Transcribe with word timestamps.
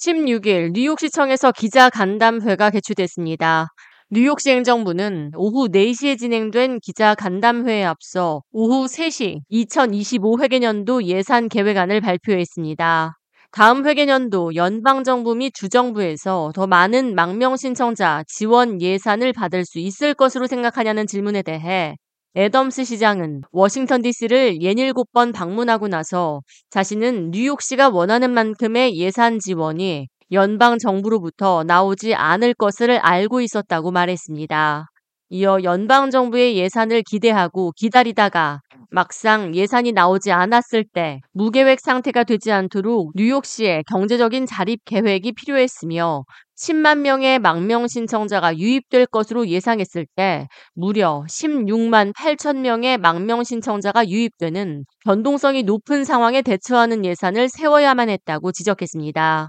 16일 0.00 0.72
뉴욕시청에서 0.72 1.52
기자 1.52 1.90
간담회가 1.90 2.70
개최됐습니다. 2.70 3.68
뉴욕시 4.08 4.50
행정부는 4.50 5.32
오후 5.36 5.68
4시에 5.68 6.18
진행된 6.18 6.80
기자 6.80 7.14
간담회에 7.14 7.84
앞서 7.84 8.42
오후 8.50 8.86
3시 8.86 9.40
2025 9.50 10.40
회계년도 10.40 11.04
예산 11.04 11.50
계획안을 11.50 12.00
발표했습니다. 12.00 13.12
다음 13.52 13.86
회계년도 13.86 14.54
연방정부 14.54 15.34
및 15.34 15.52
주정부에서 15.52 16.52
더 16.54 16.66
많은 16.66 17.14
망명 17.14 17.56
신청자 17.56 18.24
지원 18.26 18.80
예산을 18.80 19.34
받을 19.34 19.66
수 19.66 19.78
있을 19.80 20.14
것으로 20.14 20.46
생각하냐는 20.46 21.06
질문에 21.06 21.42
대해 21.42 21.96
애덤스 22.36 22.84
시장은 22.84 23.40
워싱턴 23.50 24.02
DC를 24.02 24.58
67번 24.60 25.34
방문하고 25.34 25.88
나서 25.88 26.42
자신은 26.70 27.32
뉴욕시가 27.32 27.88
원하는 27.88 28.30
만큼의 28.30 28.96
예산 28.96 29.40
지원이 29.40 30.06
연방 30.30 30.78
정부로부터 30.78 31.64
나오지 31.64 32.14
않을 32.14 32.54
것을 32.54 32.92
알고 32.98 33.40
있었다고 33.40 33.90
말했습니다. 33.90 34.86
이어 35.30 35.58
연방 35.64 36.10
정부의 36.10 36.56
예산을 36.56 37.02
기대하고 37.02 37.72
기다리다가 37.72 38.60
막상 38.90 39.52
예산이 39.52 39.90
나오지 39.90 40.30
않았을 40.30 40.84
때 40.84 41.20
무계획 41.32 41.80
상태가 41.80 42.22
되지 42.22 42.52
않도록 42.52 43.10
뉴욕시의 43.16 43.82
경제적인 43.90 44.46
자립 44.46 44.84
계획이 44.84 45.32
필요했으며 45.32 46.22
10만 46.60 46.98
명의 46.98 47.38
망명 47.38 47.88
신청자가 47.88 48.58
유입될 48.58 49.06
것으로 49.06 49.48
예상했을 49.48 50.06
때 50.14 50.46
무려 50.74 51.24
16만 51.26 52.12
8천 52.12 52.58
명의 52.58 52.98
망명 52.98 53.44
신청자가 53.44 54.06
유입되는 54.06 54.84
변동성이 55.04 55.62
높은 55.62 56.04
상황에 56.04 56.42
대처하는 56.42 57.06
예산을 57.06 57.48
세워야만 57.48 58.10
했다고 58.10 58.52
지적했습니다. 58.52 59.48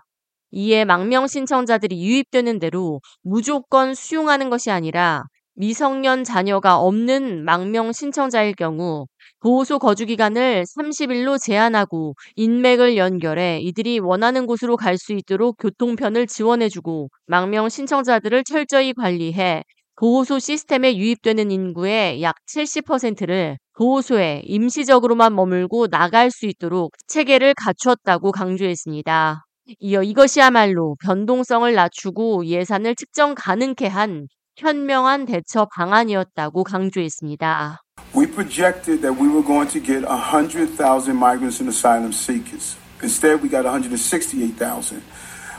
이에 0.51 0.85
망명 0.85 1.27
신청자들이 1.27 2.01
유입되는 2.01 2.59
대로 2.59 3.01
무조건 3.23 3.93
수용하는 3.93 4.49
것이 4.49 4.71
아니라 4.71 5.23
미성년 5.55 6.23
자녀가 6.23 6.77
없는 6.77 7.43
망명 7.45 7.91
신청자일 7.91 8.53
경우 8.55 9.05
보호소 9.41 9.79
거주 9.79 10.05
기간을 10.05 10.63
30일로 10.65 11.37
제한하고 11.41 12.15
인맥을 12.35 12.97
연결해 12.97 13.59
이들이 13.61 13.99
원하는 13.99 14.45
곳으로 14.45 14.77
갈 14.77 14.97
수 14.97 15.13
있도록 15.13 15.57
교통편을 15.59 16.27
지원해주고 16.27 17.09
망명 17.25 17.69
신청자들을 17.69 18.43
철저히 18.43 18.93
관리해 18.93 19.63
보호소 19.95 20.39
시스템에 20.39 20.95
유입되는 20.97 21.51
인구의 21.51 22.21
약 22.21 22.35
70%를 22.47 23.57
보호소에 23.77 24.41
임시적으로만 24.45 25.35
머물고 25.35 25.87
나갈 25.87 26.31
수 26.31 26.45
있도록 26.45 26.91
체계를 27.07 27.53
갖추었다고 27.55 28.31
강조했습니다. 28.31 29.45
이어 29.79 30.03
이것이야말로 30.03 30.95
변동성을 31.03 31.73
낮추고 31.73 32.45
예산을 32.45 32.95
측정 32.95 33.35
가능케 33.35 33.87
한 33.87 34.27
현명한 34.56 35.26
대처 35.26 35.66
방안이었다고 35.74 36.64
강조했습니다. 36.64 37.80
We 38.14 38.26
projected 38.26 39.02
that 39.02 39.20
we 39.20 39.28
were 39.28 39.44
going 39.44 39.68
to 39.68 39.80
get 39.80 40.04
100,000 40.04 41.14
migrants 41.14 41.60
and 41.60 41.68
asylum 41.68 42.12
seekers. 42.12 42.76
Instead, 43.02 43.42
we 43.42 43.48
got 43.48 43.64
168,000. 43.64 45.02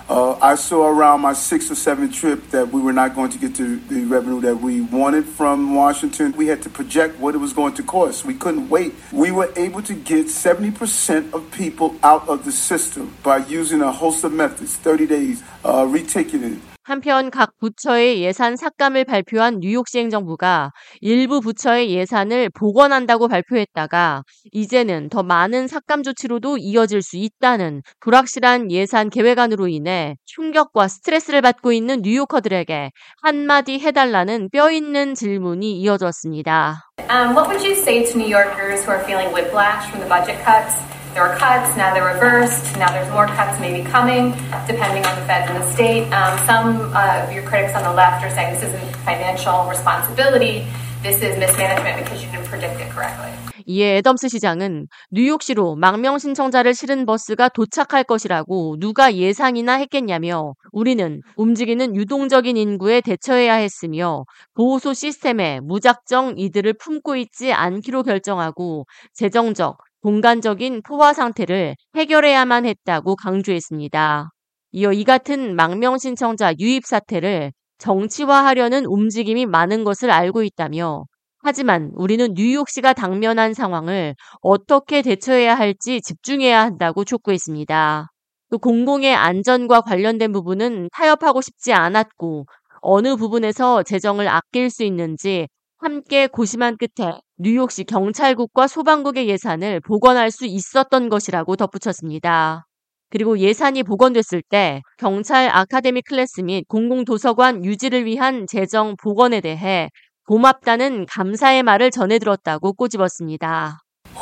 Uh, 0.09 0.37
I 0.41 0.55
saw 0.55 0.87
around 0.87 1.19
my 1.19 1.33
sixth 1.33 1.69
or 1.69 1.75
seventh 1.75 2.15
trip 2.15 2.49
that 2.51 2.71
we 2.71 2.79
were 2.79 2.93
not 2.93 3.13
going 3.13 3.29
to 3.29 3.37
get 3.37 3.55
the, 3.55 3.75
the 3.89 4.05
revenue 4.05 4.39
that 4.39 4.55
we 4.55 4.79
wanted 4.79 5.25
from 5.25 5.75
Washington. 5.75 6.31
We 6.37 6.47
had 6.47 6.61
to 6.61 6.69
project 6.69 7.19
what 7.19 7.35
it 7.35 7.39
was 7.39 7.51
going 7.51 7.73
to 7.73 7.83
cost. 7.83 8.23
We 8.23 8.33
couldn't 8.33 8.69
wait. 8.69 8.95
We 9.11 9.31
were 9.31 9.51
able 9.57 9.81
to 9.81 9.93
get 9.93 10.27
70% 10.27 11.33
of 11.33 11.51
people 11.51 11.95
out 12.03 12.27
of 12.29 12.45
the 12.45 12.53
system 12.53 13.17
by 13.21 13.37
using 13.37 13.81
a 13.81 13.91
host 13.91 14.23
of 14.23 14.31
methods 14.31 14.77
30 14.77 15.07
days, 15.07 15.43
uh, 15.65 15.83
reticketing, 15.83 16.61
한편 16.84 17.30
각 17.30 17.56
부처의 17.58 18.22
예산 18.22 18.56
삭감을 18.56 19.04
발표한 19.04 19.60
뉴욕시 19.60 19.98
행정부가 19.98 20.72
일부 21.00 21.40
부처의 21.40 21.90
예산을 21.90 22.50
복원한다고 22.50 23.28
발표했다가 23.28 24.24
이제는 24.52 25.08
더 25.08 25.22
많은 25.22 25.68
삭감 25.68 26.02
조치로도 26.02 26.58
이어질 26.58 27.02
수 27.02 27.16
있다는 27.16 27.82
불확실한 28.00 28.70
예산 28.72 29.10
계획안으로 29.10 29.68
인해 29.68 30.16
충격과 30.24 30.88
스트레스를 30.88 31.40
받고 31.40 31.72
있는 31.72 32.02
뉴요커들에게 32.02 32.90
한마디 33.22 33.78
해달라는 33.78 34.50
뼈 34.50 34.70
있는 34.70 35.14
질문이 35.14 35.78
이어졌습니다. 35.78 36.90
Um, 37.10 37.34
what 37.34 37.48
would 37.48 37.62
you 37.62 37.74
say 37.74 38.04
to 38.04 38.18
New 38.18 38.28
Yorkers 38.28 38.84
who 38.84 38.92
are 38.92 39.04
feeling 39.04 39.32
whiplash 39.32 39.88
from 39.88 40.00
the 40.00 40.08
budget 40.08 40.42
cuts? 40.44 40.91
There 41.14 41.28
were 41.28 41.36
cuts, 41.36 41.76
now 41.76 41.92
they're 41.92 42.12
reversed, 42.12 42.76
now 42.78 42.90
there's 42.90 43.10
more 43.10 43.26
cuts 43.26 43.60
maybe 43.60 43.88
coming, 43.88 44.32
depending 44.66 45.04
on 45.04 45.14
the 45.20 45.26
feds 45.26 45.50
and 45.50 45.62
the 45.62 45.70
state. 45.72 46.10
Um, 46.12 46.38
some 46.46 46.94
uh, 46.94 47.24
of 47.24 47.32
your 47.32 47.42
critics 47.42 47.74
on 47.74 47.82
the 47.82 47.92
left 47.92 48.24
are 48.24 48.30
saying 48.30 48.54
this 48.54 48.64
isn't 48.64 48.96
financial 49.04 49.68
responsibility, 49.68 50.66
this 51.02 51.20
is 51.22 51.38
mismanagement 51.38 52.02
because 52.02 52.24
you 52.24 52.30
didn't 52.30 52.46
predict 52.46 52.80
it 52.80 52.90
correctly. 52.90 53.30
이에 53.64 53.98
애덤스 53.98 54.28
시장은 54.28 54.88
뉴욕시로 55.12 55.76
망명 55.76 56.18
신청자를 56.18 56.74
실은 56.74 57.06
버스가 57.06 57.48
도착할 57.48 58.02
것이라고 58.02 58.76
누가 58.80 59.14
예상이나 59.14 59.74
했겠냐며 59.74 60.54
우리는 60.72 61.20
움직이는 61.36 61.94
유동적인 61.94 62.56
인구에 62.56 63.00
대처해야 63.00 63.54
했으며 63.54 64.24
보호소 64.54 64.94
시스템에 64.94 65.60
무작정 65.60 66.34
이들을 66.38 66.72
품고 66.74 67.14
있지 67.14 67.52
않기로 67.52 68.02
결정하고 68.02 68.86
재정적, 69.14 69.78
공간적인 70.02 70.82
포화 70.82 71.12
상태를 71.12 71.76
해결해야만 71.96 72.66
했다고 72.66 73.16
강조했습니다. 73.16 74.30
이어 74.72 74.92
이 74.92 75.04
같은 75.04 75.54
망명 75.54 75.98
신청자 75.98 76.52
유입 76.58 76.86
사태를 76.86 77.52
정치화하려는 77.78 78.84
움직임이 78.86 79.46
많은 79.46 79.84
것을 79.84 80.10
알고 80.10 80.42
있다며 80.42 81.04
하지만 81.38 81.90
우리는 81.94 82.34
뉴욕시가 82.34 82.92
당면한 82.92 83.54
상황을 83.54 84.14
어떻게 84.40 85.02
대처해야 85.02 85.54
할지 85.56 86.00
집중해야 86.00 86.60
한다고 86.62 87.04
촉구했습니다. 87.04 88.06
또 88.50 88.58
공공의 88.58 89.14
안전과 89.14 89.80
관련된 89.82 90.32
부분은 90.32 90.88
타협하고 90.92 91.40
싶지 91.40 91.72
않았고 91.72 92.46
어느 92.80 93.16
부분에서 93.16 93.82
재정을 93.82 94.28
아낄 94.28 94.70
수 94.70 94.84
있는지 94.84 95.48
함께 95.82 96.28
고심한 96.28 96.76
끝에 96.76 97.18
뉴욕시 97.38 97.82
경찰국과 97.82 98.68
소방국의 98.68 99.28
예산을 99.28 99.80
복원할 99.80 100.30
수 100.30 100.46
있었던 100.46 101.08
것이라고 101.08 101.56
덧붙였습니다. 101.56 102.66
그리고 103.10 103.36
예산이 103.40 103.82
복원됐을 103.82 104.42
때 104.48 104.80
경찰 104.96 105.50
아카데미 105.52 106.02
클래스 106.02 106.42
및 106.42 106.68
공공도서관 106.68 107.64
유지를 107.64 108.04
위한 108.04 108.46
재정 108.46 108.94
복원에 108.96 109.40
대해 109.40 109.88
고맙다는 110.28 111.06
감사의 111.06 111.64
말을 111.64 111.90
전해 111.90 112.20
들었다고 112.20 112.74
꼬집었습니다. 112.74 113.80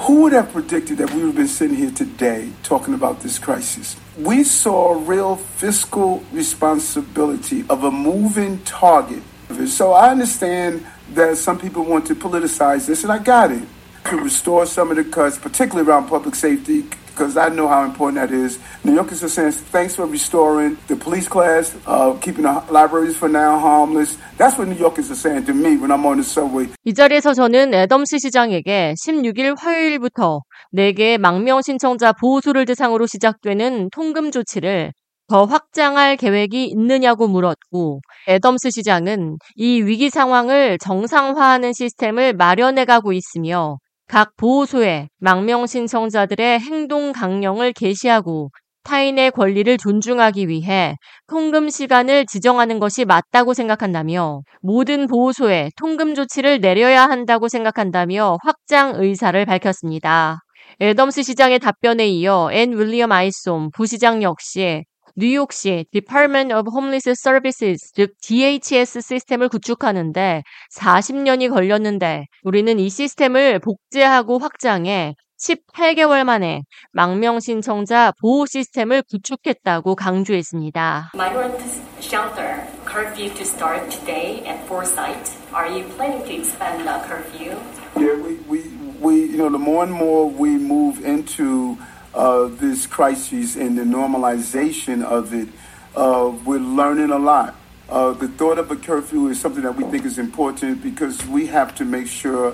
Who 0.09 0.23
would 0.23 0.35
have 0.35 0.51
predicted 0.51 0.97
that 0.97 1.13
we 1.13 1.23
would 1.23 1.37
have 1.37 1.37
been 1.37 1.47
sitting 1.47 1.77
here 1.77 1.93
today 1.93 2.53
talking 2.63 2.95
about 2.95 3.21
this 3.21 3.39
crisis? 3.39 3.99
We 4.17 4.45
saw 4.45 4.97
real 4.97 5.37
fiscal 5.37 6.23
responsibility 6.33 7.67
of 7.69 7.85
a 7.85 7.91
moving 7.91 8.65
target. 8.65 9.21
So 9.67 9.93
I 9.93 10.11
understand 10.11 10.87
that 11.14 11.38
some 11.38 11.58
people 11.60 11.84
want 11.84 12.06
to 12.08 12.16
politicize 12.16 12.88
this, 12.88 13.04
and 13.04 13.12
I 13.12 13.20
got 13.20 13.52
it. 13.52 13.64
To 14.06 14.18
restore 14.18 14.68
some 14.68 14.92
of 14.92 14.98
the 14.98 15.04
cuts, 15.04 15.40
particularly 15.40 15.90
around 15.90 16.08
public 16.08 16.36
safety, 16.36 16.86
because 17.16 17.38
I 17.38 17.50
know 17.50 17.68
how 17.68 17.84
important 17.86 18.20
that 18.20 18.32
is. 18.32 18.60
New 18.84 18.94
Yorkers 18.94 19.24
are 19.24 19.30
saying 19.30 19.54
thanks 19.72 19.96
for 19.96 20.06
restoring 20.06 20.78
the 20.88 20.96
police 20.96 21.28
class, 21.28 21.74
uh, 21.88 22.14
keeping 22.20 22.44
the 22.44 22.62
libraries 22.70 23.16
for 23.16 23.30
now 23.30 23.58
harmless. 23.58 24.18
That's 24.38 24.58
what 24.58 24.68
New 24.68 24.76
Yorkers 24.76 25.10
are 25.10 25.16
saying 25.16 25.46
to 25.46 25.54
me 25.54 25.78
when 25.78 25.92
I'm 25.92 26.06
on 26.06 26.18
the 26.18 26.24
subway. 26.24 26.68
이 26.84 26.94
자리에서 26.94 27.34
저는 27.34 27.74
애덤스 27.74 28.20
시장에게 28.20 28.94
16일 28.98 29.58
화요일부터 29.58 30.42
4개 30.76 31.18
망명 31.18 31.62
신청자 31.62 32.12
보호소를 32.12 32.66
대상으로 32.66 33.08
시작되는 33.08 33.90
통금 33.92 34.32
조치를 34.32 34.92
더 35.31 35.45
확장할 35.45 36.17
계획이 36.17 36.65
있느냐고 36.65 37.29
물었고 37.29 38.01
애덤스 38.29 38.71
시장은 38.73 39.37
이 39.55 39.81
위기 39.81 40.11
상황을 40.11 40.77
정상화하는 40.79 41.73
시스템을 41.73 42.33
마련해 42.33 42.85
가고 42.85 43.13
있으며 43.13 43.79
각 44.09 44.35
보호소에 44.37 45.07
망명 45.21 45.69
신청자들의 45.69 46.59
행동 46.59 47.13
강령을 47.13 47.73
게시하고 47.75 48.51
타인의 48.83 49.31
권리를 49.31 49.79
존중하기 49.79 50.49
위해 50.49 50.97
통금 51.29 51.69
시간을 51.69 52.27
지정하는 52.27 52.81
것이 52.81 53.05
맞다고 53.05 53.55
생각한다며 53.55 54.41
모든 54.63 55.07
보호소에 55.07 55.71
통금 55.77 56.17
조치를 56.17 56.59
내려야 56.61 57.05
한다고 57.05 57.47
생각한다며 57.47 58.37
확장 58.43 58.95
의사를 58.97 59.45
밝혔습니다. 59.45 60.41
애덤스 60.81 61.23
시장의 61.23 61.61
답변에 61.61 62.09
이어 62.09 62.49
앤 62.53 62.77
윌리엄 62.77 63.13
아이솜 63.13 63.71
부시장 63.73 64.25
역시 64.25 64.83
뉴욕시 65.17 65.87
Department 65.93 66.55
of 66.55 66.69
Homeless 66.71 67.11
Services, 67.11 67.93
즉 67.95 68.15
DHS 68.23 69.01
시스템을 69.01 69.49
구축하는데 69.49 70.43
40년이 70.77 71.51
걸렸는데 71.51 72.27
우리는 72.43 72.79
이 72.79 72.89
시스템을 72.89 73.59
복제하고 73.59 74.39
확장해 74.39 75.15
18개월 75.41 76.25
만에 76.25 76.63
망명 76.93 77.41
신청자 77.41 78.13
보호 78.21 78.47
시스템을 78.47 79.03
구축했다고 79.11 79.95
강조했습니다. 79.97 81.13
Migrant 81.15 81.57
shelter 82.01 82.67
curfew 82.87 83.33
to 83.35 83.43
start 83.43 83.91
today 83.91 84.43
at 84.47 84.61
Foresight. 84.67 85.33
Are 85.53 85.67
you 85.67 85.85
planning 85.97 86.25
to 86.25 86.35
expand 86.35 86.87
the 86.87 87.01
curfew? 87.09 87.57
Yeah, 87.97 88.21
we, 88.21 88.37
we, 88.49 88.69
we, 89.01 89.15
you 89.33 89.39
know, 89.39 89.51
the 89.51 89.59
more 89.59 89.83
and 89.83 89.93
more 89.93 90.29
we 90.29 90.59
move 90.59 91.05
into 91.05 91.79
uh, 92.14 92.48
this 92.48 92.88
crisis 92.88 93.56
and 93.56 93.78
the 93.78 93.84
normalization 93.84 95.04
of 95.04 95.34
it, 95.34 95.50
uh, 95.96 96.34
we're 96.46 96.60
learning 96.60 97.12
a 97.12 97.20
lot. 97.20 97.56
Uh, 97.90 98.12
the 98.14 98.28
thought 98.28 98.58
of 98.58 98.72
a 98.72 98.76
curfew 98.76 99.28
is 99.28 99.40
something 99.40 99.64
that 99.64 99.76
we 99.76 99.84
think 99.86 100.06
is 100.06 100.18
important 100.18 100.82
because 100.82 101.26
we 101.28 101.48
have 101.48 101.76
to 101.76 101.86
make 101.86 102.08
sure 102.08 102.54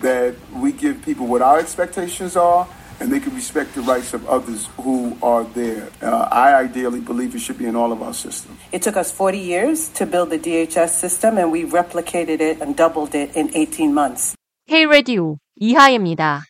that 0.00 0.34
we 0.54 0.72
give 0.72 1.00
people 1.02 1.26
what 1.26 1.40
our 1.42 1.58
expectations 1.58 2.36
are 2.36 2.66
and 3.00 3.10
they 3.12 3.18
can 3.18 3.34
respect 3.34 3.74
the 3.74 3.80
rights 3.82 4.14
of 4.14 4.26
others 4.28 4.68
who 4.78 5.16
are 5.22 5.44
there. 5.54 5.88
Uh, 6.00 6.28
I 6.30 6.54
ideally 6.54 7.00
believe 7.00 7.34
it 7.34 7.40
should 7.40 7.58
be 7.58 7.66
in 7.66 7.74
all 7.74 7.90
of 7.92 8.00
our 8.00 8.14
systems. 8.14 8.58
It 8.70 8.82
took 8.82 8.96
us 8.96 9.10
40 9.10 9.38
years 9.38 9.88
to 9.98 10.06
build 10.06 10.30
the 10.30 10.38
DHS 10.38 10.90
system, 10.90 11.36
and 11.36 11.50
we 11.50 11.64
replicated 11.64 12.40
it 12.40 12.60
and 12.60 12.76
doubled 12.76 13.14
it 13.14 13.34
in 13.34 13.50
18 13.54 13.92
months. 13.92 14.36
K-Radio 14.68 15.38
이하예입니다. 15.60 16.44